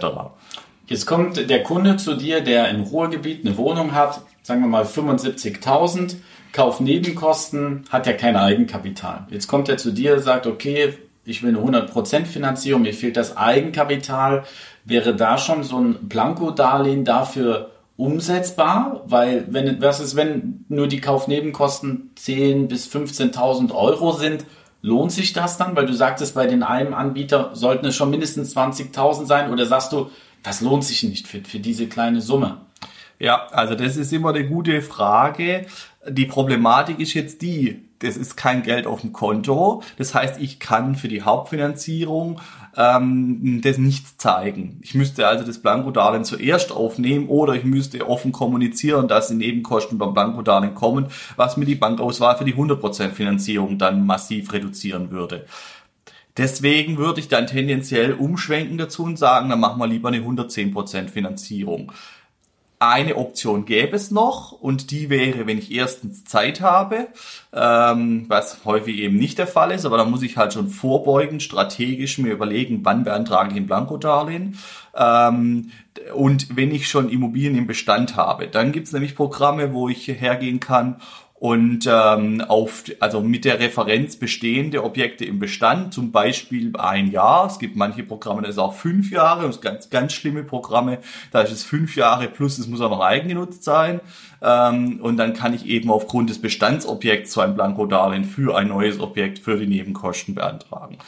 Jetzt 0.87 1.07
kommt 1.07 1.49
der 1.49 1.63
Kunde 1.63 1.97
zu 1.97 2.17
dir, 2.17 2.41
der 2.41 2.69
im 2.71 2.83
Ruhrgebiet 2.83 3.47
eine 3.47 3.57
Wohnung 3.57 3.95
hat, 3.95 4.23
sagen 4.43 4.63
wir 4.63 4.69
mal 4.69 4.85
75.000, 4.85 6.17
Kaufnebenkosten, 6.53 7.85
hat 7.91 8.09
ja 8.09 8.13
kein 8.13 8.37
Eigenkapital. 8.37 9.27
Jetzt 9.31 9.47
kommt 9.47 9.69
er 9.69 9.77
zu 9.77 9.93
dir, 9.93 10.19
sagt, 10.19 10.49
okay, 10.49 10.95
ich 11.25 11.43
will 11.43 11.57
eine 11.57 11.87
100% 11.87 12.25
Finanzierung, 12.25 12.83
mir 12.83 12.95
fehlt 12.95 13.17
das 13.17 13.37
Eigenkapital. 13.37 14.45
Wäre 14.85 15.15
da 15.15 15.39
schon 15.39 15.63
so 15.63 15.79
ein 15.79 16.09
Blanko-Darlehen 16.09 17.05
dafür 17.05 17.71
umsetzbar? 17.97 19.03
Weil, 19.07 19.47
wenn, 19.51 19.81
was 19.81 20.01
ist, 20.01 20.17
wenn 20.17 20.65
nur 20.69 20.89
die 20.89 21.01
Kaufnebenkosten 21.01 22.11
10.000 22.19 22.67
bis 22.69 22.89
15.000 22.89 23.75
Euro 23.75 24.13
sind? 24.13 24.45
Lohnt 24.83 25.13
sich 25.13 25.33
das 25.33 25.59
dann? 25.59 25.77
Weil 25.77 25.87
du 25.87 25.93
sagtest, 25.93 26.35
bei 26.35 26.47
den 26.47 26.63
einen 26.63 26.95
Anbieter 26.95 27.51
sollten 27.55 27.87
es 27.87 27.97
schon 27.97 28.11
mindestens 28.11 28.57
20.000 28.57 29.27
sein. 29.27 29.53
Oder 29.53 29.67
sagst 29.67 29.93
du, 29.93 30.11
das 30.43 30.63
lohnt 30.63 30.85
sich 30.85 31.03
nicht 31.03 31.29
für, 31.29 31.41
für 31.41 31.59
diese 31.59 31.87
kleine 31.87 32.21
Summe? 32.21 32.59
Ja, 33.19 33.49
also 33.49 33.75
das 33.75 33.99
ist 33.99 34.13
immer 34.13 34.31
eine 34.31 34.47
gute 34.49 34.81
Frage. 34.81 35.67
Die 36.09 36.25
Problematik 36.25 36.99
ist 36.99 37.13
jetzt 37.13 37.43
die, 37.43 37.85
das 37.99 38.17
ist 38.17 38.37
kein 38.37 38.63
Geld 38.63 38.87
auf 38.87 39.03
dem 39.03 39.13
Konto. 39.13 39.83
Das 39.99 40.15
heißt, 40.15 40.41
ich 40.41 40.59
kann 40.59 40.95
für 40.95 41.09
die 41.09 41.21
Hauptfinanzierung 41.21 42.41
ähm, 42.77 43.61
das 43.63 43.79
nicht 43.79 44.21
zeigen. 44.21 44.79
Ich 44.83 44.95
müsste 44.95 45.27
also 45.27 45.45
das 45.45 45.59
Blankodarlehen 45.59 46.25
zuerst 46.25 46.73
aufnehmen 46.73 47.29
oder 47.29 47.55
ich 47.55 47.65
müsste 47.65 48.09
offen 48.09 48.33
kommunizieren, 48.33 49.09
dass 49.09 49.29
die 49.29 49.35
Nebenkosten 49.35 49.99
beim 49.99 50.15
Blankodarlehen 50.15 50.75
kommen, 50.75 51.07
was 51.37 51.57
mir 51.57 51.65
die 51.65 51.75
Bankauswahl 51.75 52.37
für 52.37 52.45
die 52.45 52.55
100% 52.55 53.11
Finanzierung 53.11 53.79
dann 53.79 54.07
massiv 54.07 54.53
reduzieren 54.53 55.11
würde. 55.11 55.47
Deswegen 56.37 56.97
würde 56.97 57.21
ich 57.21 57.29
dann 57.29 57.47
tendenziell 57.47 58.13
umschwenken 58.13 58.79
dazu 58.79 59.03
und 59.03 59.19
sagen, 59.19 59.51
dann 59.51 59.61
machen 59.61 59.81
wir 59.81 59.87
lieber 59.87 60.09
eine 60.09 60.21
110% 60.21 61.09
Finanzierung. 61.09 61.93
Eine 62.83 63.17
Option 63.17 63.67
gäbe 63.67 63.95
es 63.95 64.11
noch 64.11 64.53
und 64.53 64.91
die 64.91 65.11
wäre, 65.11 65.47
wenn 65.47 65.59
ich 65.59 65.71
erstens 65.71 66.25
Zeit 66.25 66.63
habe, 66.63 67.09
ähm, 67.53 68.25
was 68.29 68.65
häufig 68.65 68.97
eben 68.97 69.19
nicht 69.19 69.37
der 69.37 69.47
Fall 69.47 69.71
ist, 69.71 69.85
aber 69.85 69.99
da 69.99 70.07
muss 70.07 70.23
ich 70.23 70.39
halt 70.39 70.55
schon 70.55 70.71
vorbeugen, 70.71 71.41
strategisch 71.41 72.17
mir 72.17 72.33
überlegen, 72.33 72.81
wann 72.83 73.05
beantrage 73.05 73.51
ich 73.51 73.57
ein 73.59 73.67
Blankodarlehen. 73.67 74.57
Ähm, 74.97 75.73
und 76.15 76.57
wenn 76.57 76.75
ich 76.75 76.89
schon 76.89 77.11
Immobilien 77.11 77.55
im 77.55 77.67
Bestand 77.67 78.17
habe, 78.17 78.49
dann 78.49 78.73
gibt 78.73 78.87
es 78.87 78.95
nämlich 78.95 79.15
Programme, 79.15 79.75
wo 79.75 79.91
ich 79.91 80.09
hergehen 80.09 80.59
kann 80.59 80.97
und 81.41 81.89
ähm, 81.91 82.43
auf 82.43 82.85
also 83.01 83.23
mit 83.23 83.47
der 83.47 83.59
Referenz 83.61 84.17
bestehende 84.17 84.85
Objekte 84.85 85.25
im 85.25 85.39
Bestand, 85.39 85.95
zum 85.95 86.13
Beispiel 86.13 86.71
ein 86.77 87.11
Jahr. 87.11 87.47
Es 87.47 87.59
gibt 87.59 87.77
manche 87.77 88.03
Programme, 88.03 88.43
das 88.43 88.51
ist 88.53 88.59
auch 88.59 88.75
fünf 88.75 89.11
Jahre, 89.11 89.47
das 89.47 89.63
ganz 89.63 89.89
ganz 89.89 90.13
schlimme 90.13 90.45
Programme, 90.45 90.99
da 91.33 91.41
ist 91.41 91.51
es 91.51 91.65
fünf 91.65 91.97
Jahre 91.97 92.29
plus, 92.29 92.59
es 92.59 92.69
muss 92.69 92.83
auch 92.83 92.91
noch 92.91 93.01
eigengenutzt 93.01 93.65
sein. 93.65 94.01
Ähm, 94.43 95.01
und 95.01 95.17
dann 95.17 95.33
kann 95.33 95.55
ich 95.55 95.65
eben 95.65 95.91
aufgrund 95.91 96.29
des 96.29 96.43
Bestandsobjekts 96.43 97.33
so 97.33 97.41
ein 97.41 97.55
Blankodarlehen 97.55 98.25
für 98.25 98.55
ein 98.55 98.69
neues 98.69 99.01
Objekt 99.01 99.39
für 99.39 99.57
die 99.57 99.67
Nebenkosten 99.67 100.35
beantragen. 100.35 100.99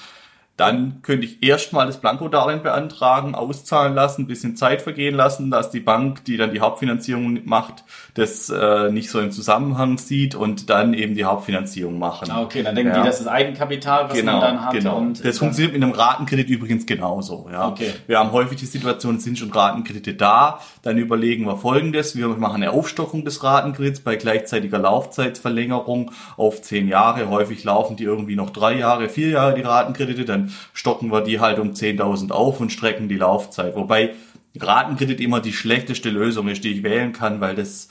Dann 0.62 1.02
könnte 1.02 1.26
ich 1.26 1.42
erstmal 1.42 1.86
das 1.86 2.00
Blankodarlehen 2.00 2.62
beantragen, 2.62 3.34
auszahlen 3.34 3.96
lassen, 3.96 4.28
bisschen 4.28 4.54
Zeit 4.54 4.80
vergehen 4.80 5.16
lassen, 5.16 5.50
dass 5.50 5.72
die 5.72 5.80
Bank, 5.80 6.24
die 6.24 6.36
dann 6.36 6.52
die 6.52 6.60
Hauptfinanzierung 6.60 7.40
macht, 7.46 7.82
das 8.14 8.48
äh, 8.48 8.88
nicht 8.88 9.10
so 9.10 9.18
im 9.18 9.32
Zusammenhang 9.32 9.98
sieht 9.98 10.36
und 10.36 10.70
dann 10.70 10.94
eben 10.94 11.16
die 11.16 11.24
Hauptfinanzierung 11.24 11.98
machen. 11.98 12.30
Ah, 12.30 12.42
okay, 12.42 12.62
dann 12.62 12.76
denken 12.76 12.92
ja. 12.92 13.00
die, 13.00 13.06
das 13.08 13.20
ist 13.20 13.26
Eigenkapital, 13.26 14.08
was 14.08 14.12
genau, 14.16 14.34
man 14.34 14.40
dann 14.40 14.64
hat. 14.64 14.72
Genau. 14.74 14.98
Und 14.98 15.24
das 15.24 15.38
funktioniert 15.38 15.72
mit 15.72 15.82
einem 15.82 15.94
Ratenkredit 15.94 16.48
übrigens 16.48 16.86
genauso. 16.86 17.48
Ja. 17.50 17.66
Okay. 17.66 17.90
Wir 18.06 18.20
haben 18.20 18.30
häufig 18.30 18.56
die 18.60 18.66
Situation, 18.66 19.16
es 19.16 19.24
sind 19.24 19.40
schon 19.40 19.50
Ratenkredite 19.50 20.14
da, 20.14 20.60
dann 20.82 20.96
überlegen 20.96 21.44
wir 21.44 21.56
folgendes, 21.56 22.14
wir 22.14 22.28
machen 22.28 22.62
eine 22.62 22.70
Aufstockung 22.70 23.24
des 23.24 23.42
Ratenkredits 23.42 23.98
bei 23.98 24.14
gleichzeitiger 24.14 24.78
Laufzeitverlängerung 24.78 26.12
auf 26.36 26.62
zehn 26.62 26.86
Jahre. 26.86 27.28
Häufig 27.30 27.64
laufen 27.64 27.96
die 27.96 28.04
irgendwie 28.04 28.36
noch 28.36 28.50
drei 28.50 28.78
Jahre, 28.78 29.08
vier 29.08 29.30
Jahre 29.30 29.54
die 29.54 29.62
Ratenkredite, 29.62 30.24
dann 30.24 30.51
stocken 30.72 31.10
wir 31.10 31.22
die 31.22 31.40
halt 31.40 31.58
um 31.58 31.70
10.000 31.72 32.30
auf 32.30 32.60
und 32.60 32.72
strecken 32.72 33.08
die 33.08 33.16
Laufzeit. 33.16 33.74
Wobei 33.76 34.14
Ratenkredit 34.58 35.20
immer 35.20 35.40
die 35.40 35.52
schlechteste 35.52 36.10
Lösung 36.10 36.48
ist, 36.48 36.64
die 36.64 36.72
ich 36.72 36.82
wählen 36.82 37.12
kann, 37.12 37.40
weil 37.40 37.54
das 37.54 37.88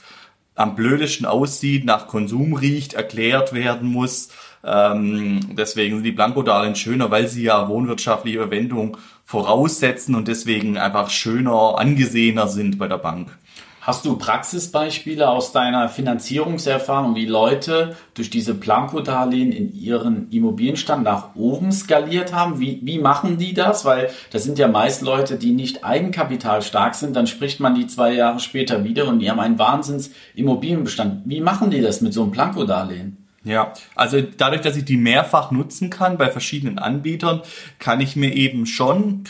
am 0.54 0.74
blödesten 0.74 1.26
aussieht, 1.26 1.84
nach 1.84 2.06
Konsum 2.06 2.54
riecht, 2.54 2.94
erklärt 2.94 3.52
werden 3.52 3.88
muss. 3.88 4.28
Ähm, 4.64 5.40
deswegen 5.56 5.96
sind 5.96 6.04
die 6.04 6.12
Blankodarlehen 6.12 6.76
schöner, 6.76 7.10
weil 7.10 7.26
sie 7.26 7.42
ja 7.44 7.68
wohnwirtschaftliche 7.68 8.38
Verwendung 8.38 8.96
voraussetzen 9.24 10.14
und 10.14 10.28
deswegen 10.28 10.76
einfach 10.76 11.10
schöner, 11.10 11.78
angesehener 11.78 12.48
sind 12.48 12.78
bei 12.78 12.86
der 12.86 12.98
Bank. 12.98 13.36
Hast 13.84 14.04
du 14.04 14.16
Praxisbeispiele 14.16 15.28
aus 15.28 15.50
deiner 15.50 15.88
Finanzierungserfahrung, 15.88 17.16
wie 17.16 17.26
Leute 17.26 17.96
durch 18.14 18.30
diese 18.30 18.54
Planko-Darlehen 18.54 19.50
in 19.50 19.74
ihren 19.74 20.30
Immobilienstand 20.30 21.02
nach 21.02 21.34
oben 21.34 21.72
skaliert 21.72 22.32
haben? 22.32 22.60
Wie, 22.60 22.78
wie 22.84 22.98
machen 23.00 23.38
die 23.38 23.54
das? 23.54 23.84
Weil 23.84 24.10
das 24.30 24.44
sind 24.44 24.60
ja 24.60 24.68
meist 24.68 25.02
Leute, 25.02 25.36
die 25.36 25.50
nicht 25.50 25.84
eigenkapitalstark 25.84 26.94
sind. 26.94 27.16
Dann 27.16 27.26
spricht 27.26 27.58
man 27.58 27.74
die 27.74 27.88
zwei 27.88 28.14
Jahre 28.14 28.38
später 28.38 28.84
wieder 28.84 29.08
und 29.08 29.18
die 29.18 29.28
haben 29.28 29.40
einen 29.40 29.58
Wahnsinns-Immobilienbestand. 29.58 31.22
Wie 31.24 31.40
machen 31.40 31.72
die 31.72 31.80
das 31.80 32.02
mit 32.02 32.14
so 32.14 32.22
einem 32.22 32.30
Planko-Darlehen? 32.30 33.16
Ja, 33.42 33.72
also 33.96 34.20
dadurch, 34.20 34.60
dass 34.60 34.76
ich 34.76 34.84
die 34.84 34.96
mehrfach 34.96 35.50
nutzen 35.50 35.90
kann 35.90 36.18
bei 36.18 36.30
verschiedenen 36.30 36.78
Anbietern, 36.78 37.42
kann 37.80 38.00
ich 38.00 38.14
mir 38.14 38.32
eben 38.32 38.64
schon 38.66 39.24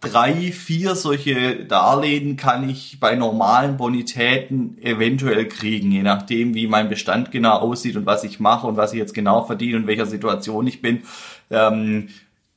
drei, 0.00 0.52
vier 0.52 0.94
solche 0.94 1.64
Darlehen 1.64 2.36
kann 2.36 2.68
ich 2.68 3.00
bei 3.00 3.16
normalen 3.16 3.76
Bonitäten 3.76 4.78
eventuell 4.80 5.46
kriegen, 5.46 5.90
je 5.90 6.02
nachdem, 6.02 6.54
wie 6.54 6.66
mein 6.66 6.88
Bestand 6.88 7.30
genau 7.30 7.58
aussieht 7.58 7.96
und 7.96 8.06
was 8.06 8.24
ich 8.24 8.40
mache 8.40 8.66
und 8.66 8.76
was 8.76 8.92
ich 8.92 8.98
jetzt 8.98 9.14
genau 9.14 9.44
verdiene 9.44 9.76
und 9.76 9.82
in 9.82 9.88
welcher 9.88 10.06
Situation 10.06 10.66
ich 10.66 10.80
bin. 10.80 11.02
Ähm, 11.50 12.08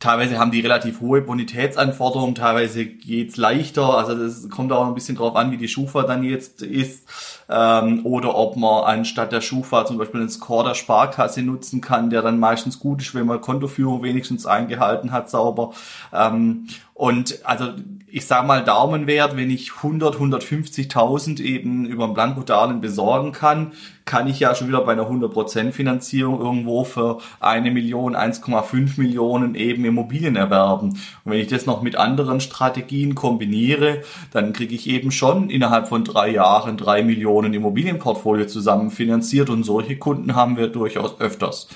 teilweise 0.02 0.40
haben 0.40 0.52
die 0.52 0.60
relativ 0.60 1.00
hohe 1.00 1.22
Bonitätsanforderungen, 1.22 2.36
teilweise 2.36 2.86
geht's 2.86 3.38
leichter. 3.38 3.98
Also 3.98 4.16
das 4.16 4.50
kommt 4.50 4.74
auch 4.74 4.86
ein 4.86 4.96
bisschen 4.96 5.16
drauf 5.16 5.36
an, 5.36 5.52
wie 5.52 5.58
die 5.58 5.70
Schufa 5.70 6.04
dann 6.04 6.24
jetzt 6.24 6.62
ist. 6.62 7.08
Ähm, 7.48 8.06
oder 8.06 8.36
ob 8.36 8.58
man 8.58 8.84
anstatt 8.84 9.32
der 9.32 9.42
Schufa 9.42 9.86
zum 9.86 9.98
Beispiel 9.98 10.22
einen 10.22 10.30
Score 10.30 10.68
der 10.68 10.74
Sparkasse 10.74 11.44
nutzen 11.44 11.80
kann, 11.80 12.10
der 12.10 12.22
dann 12.22 12.40
meistens 12.40 12.80
gut 12.80 13.02
ist, 13.02 13.16
wenn 13.16 13.28
man 13.28 13.40
Kontoführung 13.40 14.04
wenigstens 14.04 14.46
eingehalten 14.46 15.12
hat, 15.12 15.30
sauber. 15.30 15.72
Ähm, 16.12 16.68
und 16.94 17.46
also 17.46 17.70
ich 18.14 18.26
sage 18.26 18.46
mal 18.46 18.64
Daumenwert, 18.64 19.38
wenn 19.38 19.50
ich 19.50 19.78
100, 19.78 20.16
150.000 20.16 21.40
eben 21.40 21.86
über 21.86 22.06
ein 22.06 22.14
Blankodarlehen 22.14 22.82
besorgen 22.82 23.32
kann, 23.32 23.72
kann 24.04 24.28
ich 24.28 24.40
ja 24.42 24.54
schon 24.54 24.68
wieder 24.68 24.82
bei 24.82 24.92
einer 24.92 25.10
100% 25.10 25.72
Finanzierung 25.72 26.42
irgendwo 26.42 26.84
für 26.84 27.20
eine 27.40 27.72
Million, 27.72 28.16
1,5 28.16 29.00
Millionen 29.00 29.56
eben 29.56 29.86
Immobilien 29.86 30.36
erwerben. 30.36 30.90
Und 31.24 31.32
wenn 31.32 31.40
ich 31.40 31.48
das 31.48 31.66
noch 31.66 31.82
mit 31.82 31.96
anderen 31.96 32.42
Strategien 32.42 33.16
kombiniere, 33.16 34.02
dann 34.32 34.52
kriege 34.52 34.76
ich 34.76 34.90
eben 34.90 35.12
schon 35.12 35.50
innerhalb 35.50 35.88
von 35.88 36.04
drei 36.04 36.32
Jahren 36.32 36.76
drei 36.76 37.04
Millionen 37.04 37.54
Immobilienportfolio 37.54 38.46
zusammen 38.46 38.92
finanziert 38.92 39.50
und 39.50 39.64
solche 39.64 39.98
Kunden 39.98 40.36
haben 40.36 40.58
wir 40.58 40.68
durchaus 40.68 41.20
öfters. 41.22 41.70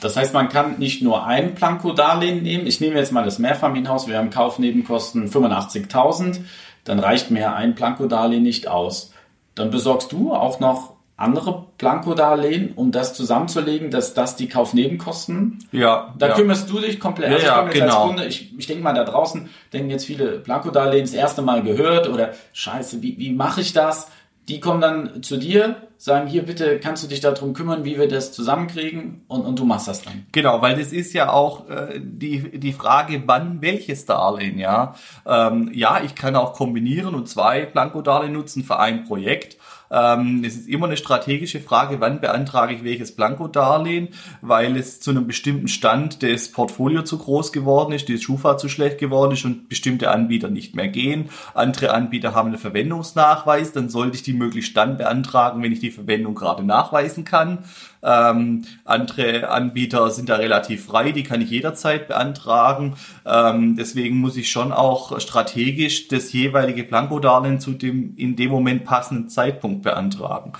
Das 0.00 0.16
heißt, 0.16 0.32
man 0.34 0.48
kann 0.48 0.78
nicht 0.78 1.02
nur 1.02 1.26
ein 1.26 1.54
Planko-Darlehen 1.54 2.42
nehmen. 2.42 2.66
Ich 2.66 2.80
nehme 2.80 2.96
jetzt 2.96 3.12
mal 3.12 3.24
das 3.24 3.38
Mehrfamilienhaus. 3.38 4.06
Wir 4.06 4.18
haben 4.18 4.30
Kaufnebenkosten 4.30 5.28
85.000. 5.28 6.40
Dann 6.84 6.98
reicht 6.98 7.30
mir 7.30 7.54
ein 7.54 7.74
Planko-Darlehen 7.74 8.42
nicht 8.42 8.68
aus. 8.68 9.12
Dann 9.54 9.70
besorgst 9.70 10.12
du 10.12 10.32
auch 10.32 10.60
noch 10.60 10.98
andere 11.18 11.66
Planko-Darlehen, 11.78 12.74
um 12.76 12.92
das 12.92 13.12
zusammenzulegen, 13.12 13.90
dass 13.90 14.14
das 14.14 14.36
die 14.36 14.48
Kaufnebenkosten. 14.48 15.58
Ja. 15.72 16.14
Da 16.16 16.28
ja. 16.28 16.34
kümmerst 16.34 16.70
du 16.70 16.78
dich 16.78 17.00
komplett. 17.00 17.32
Also 17.32 17.46
ja, 17.46 17.66
ich 17.66 17.74
genau. 17.74 18.06
Kunde, 18.06 18.26
ich, 18.26 18.56
ich 18.56 18.68
denke 18.68 18.84
mal, 18.84 18.94
da 18.94 19.02
draußen 19.02 19.50
denken 19.72 19.90
jetzt 19.90 20.04
viele 20.04 20.38
Planko-Darlehen 20.38 21.04
das 21.04 21.14
erste 21.14 21.42
Mal 21.42 21.64
gehört 21.64 22.08
oder 22.08 22.34
Scheiße, 22.52 23.02
wie, 23.02 23.18
wie 23.18 23.32
mache 23.32 23.62
ich 23.62 23.72
das? 23.72 24.08
Die 24.48 24.60
kommen 24.60 24.80
dann 24.80 25.22
zu 25.22 25.36
dir, 25.36 25.76
sagen, 25.98 26.26
hier 26.26 26.44
bitte 26.44 26.78
kannst 26.78 27.02
du 27.02 27.08
dich 27.08 27.20
darum 27.20 27.52
kümmern, 27.52 27.84
wie 27.84 27.98
wir 27.98 28.08
das 28.08 28.32
zusammenkriegen 28.32 29.24
und, 29.28 29.42
und 29.42 29.58
du 29.58 29.64
machst 29.64 29.88
das 29.88 30.02
dann. 30.02 30.26
Genau, 30.32 30.62
weil 30.62 30.76
das 30.76 30.92
ist 30.92 31.12
ja 31.12 31.30
auch 31.30 31.68
äh, 31.68 32.00
die, 32.00 32.58
die 32.58 32.72
Frage, 32.72 33.24
wann 33.26 33.60
welches 33.60 34.06
Darlehen, 34.06 34.58
ja. 34.58 34.94
Ähm, 35.26 35.70
ja, 35.74 36.00
ich 36.02 36.14
kann 36.14 36.36
auch 36.36 36.54
kombinieren 36.54 37.14
und 37.14 37.28
zwei 37.28 37.66
Blanko-Darlehen 37.66 38.32
nutzen 38.32 38.64
für 38.64 38.78
ein 38.78 39.04
Projekt. 39.04 39.57
Ähm, 39.90 40.42
es 40.44 40.56
ist 40.56 40.68
immer 40.68 40.86
eine 40.86 40.96
strategische 40.96 41.60
Frage, 41.60 42.00
wann 42.00 42.20
beantrage 42.20 42.74
ich 42.74 42.84
welches 42.84 43.12
Blankodarlehen, 43.12 44.08
weil 44.42 44.76
es 44.76 45.00
zu 45.00 45.10
einem 45.10 45.26
bestimmten 45.26 45.68
Stand 45.68 46.22
des 46.22 46.52
Portfolio 46.52 47.02
zu 47.02 47.18
groß 47.18 47.52
geworden 47.52 47.92
ist, 47.92 48.08
die 48.08 48.18
Schufa 48.18 48.58
zu 48.58 48.68
schlecht 48.68 48.98
geworden 48.98 49.32
ist 49.32 49.44
und 49.44 49.68
bestimmte 49.68 50.10
Anbieter 50.10 50.48
nicht 50.48 50.76
mehr 50.76 50.88
gehen. 50.88 51.30
Andere 51.54 51.92
Anbieter 51.92 52.34
haben 52.34 52.48
einen 52.48 52.58
Verwendungsnachweis, 52.58 53.72
dann 53.72 53.88
sollte 53.88 54.16
ich 54.16 54.22
die 54.22 54.34
möglichst 54.34 54.76
dann 54.76 54.98
beantragen, 54.98 55.62
wenn 55.62 55.72
ich 55.72 55.80
die 55.80 55.90
Verwendung 55.90 56.34
gerade 56.34 56.64
nachweisen 56.64 57.24
kann. 57.24 57.64
Ähm, 58.02 58.64
andere 58.84 59.50
Anbieter 59.50 60.10
sind 60.10 60.28
da 60.28 60.36
relativ 60.36 60.86
frei, 60.86 61.12
die 61.12 61.22
kann 61.22 61.40
ich 61.40 61.50
jederzeit 61.50 62.08
beantragen. 62.08 62.96
Ähm, 63.26 63.76
deswegen 63.76 64.18
muss 64.18 64.36
ich 64.36 64.50
schon 64.50 64.72
auch 64.72 65.18
strategisch 65.20 66.08
das 66.08 66.32
jeweilige 66.32 66.84
Blankodarlehen 66.84 67.60
zu 67.60 67.72
dem 67.72 68.14
in 68.16 68.36
dem 68.36 68.50
Moment 68.50 68.84
passenden 68.84 69.28
Zeitpunkt 69.28 69.82
beantragen. 69.82 70.52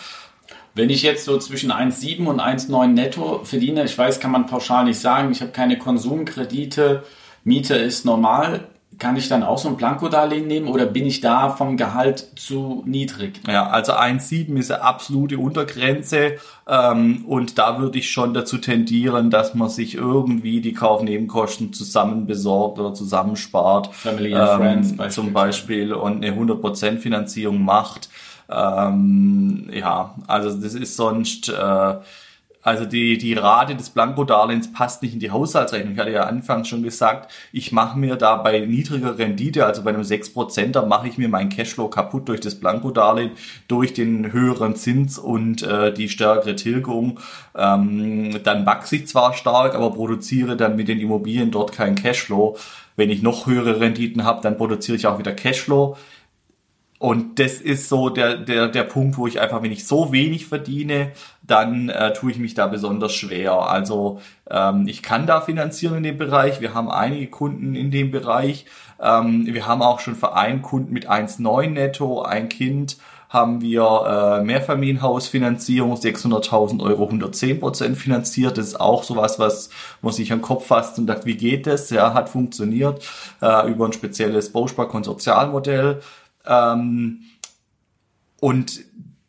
Wenn 0.75 0.91
ich 0.91 1.03
jetzt 1.03 1.25
so 1.25 1.39
zwischen 1.39 1.73
1,7 1.73 2.27
und 2.27 2.41
1,9 2.41 2.87
netto 2.89 3.41
verdiene, 3.45 3.85
ich 3.85 3.99
weiß, 3.99 4.21
kann 4.21 4.31
man 4.31 4.47
pauschal 4.47 4.85
nicht 4.85 5.01
sagen, 5.01 5.33
ich 5.33 5.41
habe 5.41 5.51
keine 5.51 5.79
Konsumkredite, 5.79 7.03
Miete 7.43 7.75
ist 7.75 8.05
normal, 8.05 8.69
kann 8.99 9.17
ich 9.17 9.29
dann 9.29 9.43
auch 9.43 9.59
so 9.59 9.69
ein 9.69 9.77
Blankodarlehen 9.77 10.47
nehmen 10.47 10.69
oder 10.69 10.87
bin 10.87 11.07
ich 11.07 11.21
da 11.21 11.51
vom 11.51 11.77
Gehalt 11.77 12.27
zu 12.37 12.83
niedrig? 12.85 13.41
Ja, 13.47 13.69
also 13.69 13.93
1,7 13.93 14.57
ist 14.59 14.71
eine 14.71 14.83
absolute 14.83 15.39
Untergrenze 15.39 16.37
ähm, 16.67 17.25
und 17.27 17.59
da 17.59 17.79
würde 17.79 17.99
ich 17.99 18.11
schon 18.11 18.35
dazu 18.35 18.59
tendieren, 18.59 19.31
dass 19.31 19.55
man 19.55 19.69
sich 19.69 19.95
irgendwie 19.95 20.61
die 20.61 20.73
Kaufnebenkosten 20.73 21.73
zusammen 21.73 22.27
besorgt 22.27 22.79
oder 22.79 22.93
zusammenspart. 22.93 23.95
Family 23.95 24.35
and 24.35 24.61
Friends 24.61 24.95
ähm, 24.99 25.11
zum 25.11 25.33
Beispiel 25.33 25.93
und 25.95 26.25
eine 26.25 26.37
100% 26.37 26.99
Finanzierung 26.99 27.63
macht. 27.65 28.09
Ähm, 28.51 29.71
ja, 29.73 30.15
also 30.27 30.51
das 30.51 30.75
ist 30.75 30.97
sonst... 30.97 31.49
Äh, 31.49 31.95
also 32.69 32.85
die, 32.85 33.17
die 33.17 33.33
Rate 33.33 33.75
des 33.75 33.89
Blankodarlehens 33.91 34.73
passt 34.73 35.03
nicht 35.03 35.15
in 35.15 35.21
die 35.21 35.31
Haushaltsrechnung. 35.31 35.95
Ich 35.95 35.99
hatte 35.99 36.11
ja 36.11 36.25
anfangs 36.25 36.69
schon 36.69 36.83
gesagt, 36.83 37.33
ich 37.51 37.73
mache 37.73 37.99
mir 37.99 38.17
da 38.17 38.37
bei 38.37 38.61
niedriger 38.61 39.19
Rendite, 39.19 39.65
also 39.65 39.83
bei 39.83 39.91
einem 39.91 40.03
6%, 40.03 40.73
da 40.73 40.85
mache 40.85 41.09
ich 41.09 41.17
mir 41.17 41.31
meinen 41.31 41.49
Cashflow 41.49 41.89
kaputt 41.89 42.29
durch 42.29 42.41
das 42.41 42.57
Blankodarlehen, 42.57 43.31
durch 43.69 43.95
den 43.95 44.33
höheren 44.33 44.77
Zins 44.77 45.19
und 45.19 45.63
äh, 45.63 45.95
die 45.95 46.11
stärkere 46.11 46.57
Tilgung. 46.57 47.21
Ähm, 47.57 48.39
dann 48.45 48.67
wachse 48.67 48.97
ich 48.97 49.07
zwar 49.07 49.33
stark, 49.33 49.75
aber 49.75 49.91
produziere 49.93 50.55
dann 50.57 50.77
mit 50.77 50.89
den 50.89 51.01
Immobilien 51.01 51.51
dort 51.51 51.73
keinen 51.73 51.95
Cashflow. 51.95 52.59
Wenn 52.97 53.09
ich 53.09 53.23
noch 53.23 53.47
höhere 53.47 53.81
Renditen 53.81 54.25
habe, 54.25 54.43
dann 54.43 54.59
produziere 54.59 54.97
ich 54.97 55.07
auch 55.07 55.19
wieder 55.19 55.33
Cashflow. 55.33 55.97
Und 56.99 57.39
das 57.39 57.55
ist 57.55 57.89
so 57.89 58.09
der, 58.09 58.37
der, 58.37 58.67
der 58.69 58.83
Punkt, 58.83 59.19
wo 59.19 59.29
ich 59.29 59.41
einfach, 59.41 59.63
wenn 59.63 59.71
ich 59.71 59.87
so 59.87 60.13
wenig 60.13 60.47
verdiene, 60.47 61.13
dann 61.43 61.89
äh, 61.89 62.13
tue 62.13 62.33
ich 62.33 62.39
mich 62.39 62.55
da 62.55 62.67
besonders 62.67 63.15
schwer. 63.15 63.53
Also 63.53 64.21
ähm, 64.51 64.89
ich 64.89 65.03
kann 65.03 65.27
da 65.27 65.41
finanzieren 65.41 65.99
in 65.99 66.03
dem 66.03 66.19
Bereich. 66.19 66.61
Wir 66.61 66.75
haben 66.75 66.91
einige 66.91 67.29
Kunden 67.29 67.77
in 67.77 67.93
dem 67.93 68.11
Bereich. 68.11 68.67
Ähm, 69.01 69.47
wir 69.47 69.67
haben 69.67 69.81
auch 69.81 70.01
schon 70.01 70.17
für 70.17 70.35
einen 70.35 70.61
Kunden 70.61 70.93
mit 70.93 71.09
1,9 71.09 71.71
netto, 71.71 72.23
ein 72.23 72.49
Kind, 72.49 72.97
haben 73.29 73.61
wir 73.61 74.41
äh, 74.41 74.45
Mehrfamilienhausfinanzierung, 74.45 75.95
600.000 75.95 76.83
Euro, 76.83 77.05
110 77.05 77.61
Prozent 77.61 77.97
finanziert. 77.99 78.59
Das 78.59 78.69
ist 78.69 78.81
auch 78.81 79.05
sowas, 79.05 79.39
was 79.39 79.71
man 80.01 80.13
sich 80.13 80.33
am 80.33 80.43
Kopf 80.43 80.67
fasst 80.67 80.99
und 80.99 81.07
sagt, 81.07 81.27
wie 81.27 81.37
geht 81.37 81.67
das? 81.67 81.91
Ja, 81.91 82.15
hat 82.15 82.29
funktioniert 82.29 83.07
äh, 83.43 83.71
über 83.71 83.85
ein 83.85 83.93
spezielles 83.93 84.51
Bausparkonsortialmodell. 84.53 86.01
Ähm, 86.49 87.21
und 88.41 88.81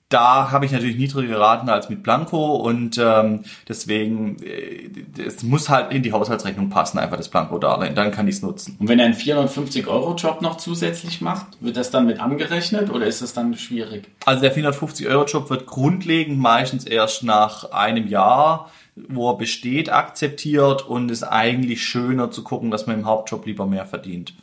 da 0.10 0.50
habe 0.50 0.66
ich 0.66 0.72
natürlich 0.72 0.98
niedrigere 0.98 1.40
Raten 1.40 1.70
als 1.70 1.88
mit 1.88 2.02
Blanco 2.02 2.56
und 2.56 2.98
ähm, 2.98 3.44
deswegen 3.68 4.38
äh, 4.42 4.90
es 5.22 5.44
muss 5.44 5.70
halt 5.70 5.94
in 5.94 6.02
die 6.02 6.12
Haushaltsrechnung 6.12 6.70
passen, 6.70 6.98
einfach 6.98 7.18
das 7.18 7.30
Blanco-Darlehen, 7.30 7.94
dann 7.94 8.12
kann 8.12 8.28
ich 8.28 8.36
es 8.36 8.42
nutzen. 8.42 8.76
Und 8.80 8.88
wenn 8.88 8.98
er 8.98 9.06
einen 9.06 9.14
450-Euro-Job 9.14 10.42
noch 10.42 10.58
zusätzlich 10.58 11.22
macht, 11.22 11.46
wird 11.60 11.78
das 11.78 11.92
dann 11.92 12.08
mit 12.08 12.20
angerechnet 12.20 12.90
oder 12.90 13.06
ist 13.06 13.22
das 13.22 13.34
dann 13.34 13.56
schwierig? 13.56 14.10
Also 14.26 14.42
der 14.42 14.56
450-Euro-Job 14.56 15.52
wird 15.52 15.68
grundlegend 15.68 16.40
meistens 16.40 16.86
erst 16.86 17.24
nach 17.24 17.72
einem 17.72 18.08
Jahr 18.08 18.72
wo 19.08 19.32
er 19.32 19.38
besteht, 19.38 19.90
akzeptiert 19.90 20.86
und 20.86 21.10
ist 21.10 21.24
eigentlich 21.24 21.86
schöner 21.86 22.32
zu 22.32 22.44
gucken, 22.44 22.70
dass 22.70 22.86
man 22.86 23.00
im 23.00 23.06
Hauptjob 23.06 23.46
lieber 23.46 23.66
mehr 23.66 23.86
verdient. 23.86 24.34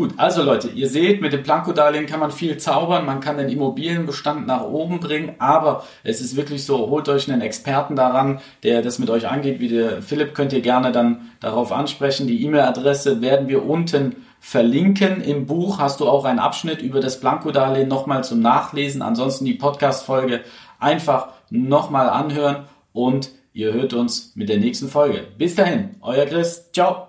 Gut, 0.00 0.14
also 0.16 0.42
Leute, 0.42 0.68
ihr 0.68 0.88
seht, 0.88 1.20
mit 1.20 1.34
dem 1.34 1.42
Planko-Darlehen 1.42 2.06
kann 2.06 2.20
man 2.20 2.30
viel 2.30 2.56
zaubern, 2.56 3.04
man 3.04 3.20
kann 3.20 3.36
den 3.36 3.50
Immobilienbestand 3.50 4.46
nach 4.46 4.62
oben 4.62 4.98
bringen, 4.98 5.34
aber 5.38 5.84
es 6.04 6.22
ist 6.22 6.36
wirklich 6.36 6.64
so, 6.64 6.88
holt 6.88 7.06
euch 7.10 7.30
einen 7.30 7.42
Experten 7.42 7.96
daran, 7.96 8.40
der 8.62 8.80
das 8.80 8.98
mit 8.98 9.10
euch 9.10 9.28
angeht, 9.28 9.60
wie 9.60 9.68
der 9.68 10.00
Philipp, 10.00 10.34
könnt 10.34 10.54
ihr 10.54 10.62
gerne 10.62 10.90
dann 10.90 11.28
darauf 11.40 11.70
ansprechen. 11.70 12.26
Die 12.26 12.42
E-Mail-Adresse 12.42 13.20
werden 13.20 13.48
wir 13.48 13.62
unten 13.66 14.24
verlinken. 14.40 15.20
Im 15.20 15.44
Buch 15.44 15.78
hast 15.78 16.00
du 16.00 16.08
auch 16.08 16.24
einen 16.24 16.38
Abschnitt 16.38 16.80
über 16.80 17.00
das 17.00 17.20
Blanko-Darlehen 17.20 17.86
nochmal 17.88 18.24
zum 18.24 18.40
Nachlesen. 18.40 19.02
Ansonsten 19.02 19.44
die 19.44 19.52
Podcast-Folge 19.52 20.40
einfach 20.78 21.28
nochmal 21.50 22.08
anhören 22.08 22.64
und 22.94 23.32
ihr 23.52 23.74
hört 23.74 23.92
uns 23.92 24.32
mit 24.34 24.48
der 24.48 24.60
nächsten 24.60 24.88
Folge. 24.88 25.26
Bis 25.36 25.56
dahin, 25.56 25.96
euer 26.00 26.24
Chris. 26.24 26.72
Ciao. 26.72 27.08